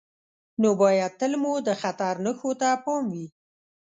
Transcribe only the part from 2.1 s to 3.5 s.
نښو ته پام وي.